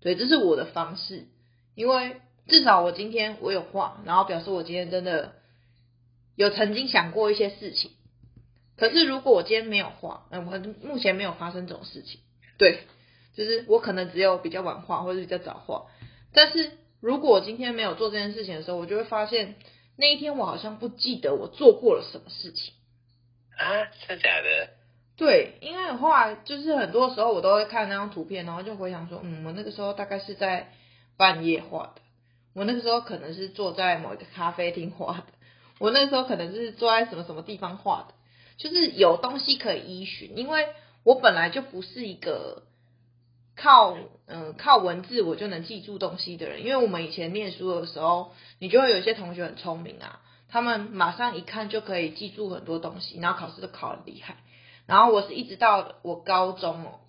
[0.00, 1.26] 对，这是我的方式，
[1.74, 5.32] 因为至少我今天我有画，然后表示我今天真的
[6.34, 7.90] 有曾经想过一些事情。
[8.76, 12.20] 可是如果我今天没有画，嗯，我目前没有发生这种事情。
[12.58, 12.80] 对，
[13.34, 15.86] 就是我可能只有比较晚画或者比较早画。
[16.32, 19.54] 但是如果我今天没有做这件事情的时候，我就会发现
[19.96, 22.74] 那一天我好像不记得我做过了什么事情。
[23.56, 24.70] 啊，真的假的？
[25.16, 30.70] 对，因为后来就是很多时候我都会看那张图片，然后就回想说，嗯，我那个时候大概是在
[31.16, 32.02] 半夜画的，
[32.56, 35.26] 我那个时候可能是坐在某一个咖啡厅画的，
[35.78, 38.14] 我那个时候可能是坐在什么什么地方画的，
[38.56, 40.66] 就是有东西可以依循，因为
[41.04, 42.62] 我本来就不是一个
[43.54, 54.38] 靠嗯、靠文字我就能记住东西的人，因为我们以前念书的时候，你就会有一些同学很聪明啊，他们马上一看就可以记住很多东西，然后考试都考得厉害。
[54.86, 57.00] 然后我是一直到我高中哦，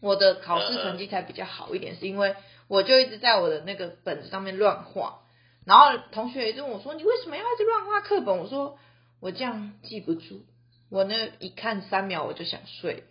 [0.00, 2.34] 我的考试成绩才比较好一点，是因为
[2.72, 5.18] 我就一直在我的那个本子上面乱画。
[5.66, 8.78] 然后同学也就问我说：“你为什么要一直乱画课本？”我说
[9.20, 10.40] ：“我这样记不住，
[10.88, 13.04] 我那一看三秒我就想睡。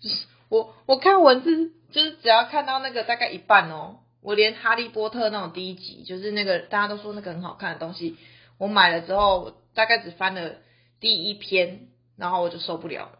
[0.00, 8.16] 就 是我我看文字，就是只要看到那个大概一半哦，我连《哈利波特》那种第一集，就是那个大家都说那个很好看的东西，
[8.56, 10.52] 我买了之后大概只翻了
[11.00, 13.18] 第一篇，然后我就受不了了。”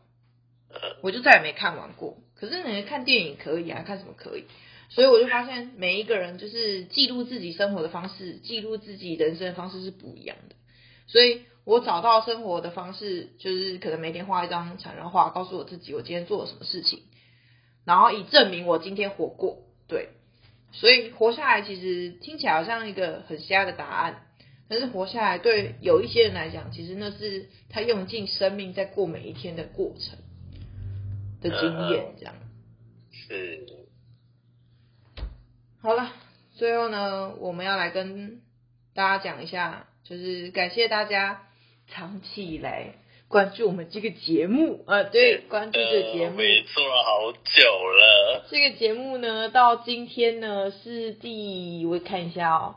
[1.03, 2.19] 我就再也没看完过。
[2.37, 4.45] 可是你看电影可以啊，看什么可以？
[4.89, 10.57] 所以我就发现每一个人就是记录自己生活的方式，记录自己人生的方式是不一样的。
[11.07, 17.01] 所以我找到生活的方式，就是可能每天画一张缠绕画，告诉我自己我今天做了什么事情，
[17.85, 19.59] 然后以证明我今天活过。
[19.89, 20.09] 对，
[20.73, 24.27] 所以活下来其实听起来好像一个很瞎的答案，
[24.69, 30.19] 但是活下来对有一些人来讲，其实那是他用尽生命在过每一天的过程。
[31.41, 32.35] 的经验这样，
[33.13, 33.78] 是。
[35.81, 36.13] 好了，
[36.57, 38.41] 最后呢，我们要来跟
[38.95, 41.47] 大家讲一下，就是感谢大家
[41.89, 42.95] 长期以来
[43.29, 48.47] 关注我们这个节目，啊，对，关注这个节目，我也做了好久了。
[48.51, 52.77] 这个节目呢，到今天呢是第，我看一下哦，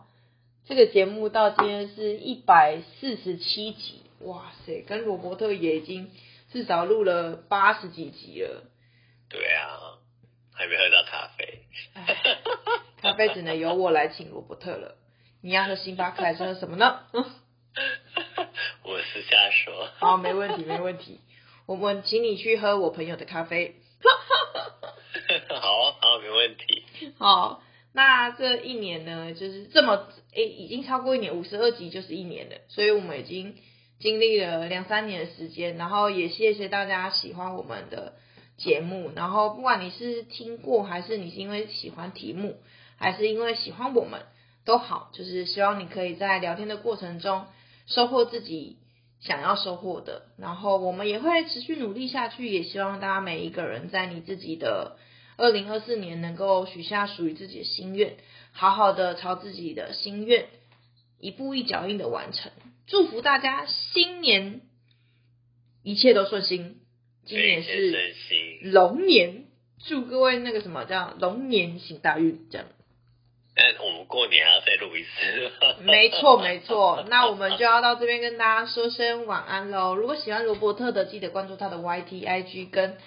[0.65, 6.09] 这个节目到今天是一百四十七集，哇塞，跟罗伯特也已经。
[6.53, 8.65] 至少录了八十几集了。
[9.29, 9.95] 对啊，
[10.51, 11.61] 还没喝到咖啡。
[13.01, 14.95] 咖啡只能由我来请罗伯特了。
[15.41, 16.99] 你要喝星巴克还是喝什么呢？
[18.83, 19.89] 我私下说。
[19.97, 21.19] 好，没问题，没问题。
[21.65, 23.75] 我们请你去喝我朋友的咖啡。
[25.49, 26.83] 好好，没问题。
[27.17, 33.55] 好，那这一年呢，就是这么诶，已经超过一年，五十二集就是一年了，所以我们已经。
[34.01, 38.13] 经历了两三年的时间，然后也谢谢大家喜欢我们的
[38.57, 39.11] 节目。
[39.15, 42.57] 然后不管你是听过，还是你是因为喜欢题目，
[43.01, 44.21] 还是因为喜欢我们，
[44.63, 45.09] 都好。
[45.13, 47.47] 就是希望你可以在聊天的过程中
[47.87, 48.77] 收获自己
[49.19, 50.27] 想要收获的。
[50.37, 54.97] 然后我们也会持续努力下去，也希望大家每一个人在你自己的
[55.35, 58.17] 二零二四年能够许下属于自己的心愿，
[58.51, 60.45] 好好的朝自己的心愿
[61.19, 62.51] 一步一脚印的完成。
[62.85, 64.61] 祝福大家新年
[65.81, 66.81] 一切都顺心，
[67.25, 68.13] 今年是
[68.63, 69.45] 龙年，
[69.87, 72.67] 祝各位那个什么叫龙年行大运，这样。
[73.55, 75.51] 但我们过年还要再录一次。
[75.83, 79.95] 没错没错，那我们就要到这边跟大家说声晚安喽。
[79.95, 82.97] 如果喜欢罗伯特的，记得关注他的 YT、IG 跟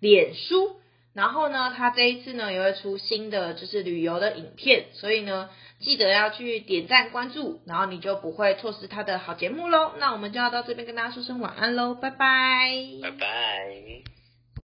[0.00, 0.76] 脸书。
[1.14, 9.92] 然后呢，他这一次呢也会出新的就是旅游的影片，所以呢记得要去点赞关注，然后你就不会错失他的好节目喽。
[9.98, 12.70] 那我们就要到这边跟大家说声晚安喽，拜拜，
[13.02, 14.21] 拜拜。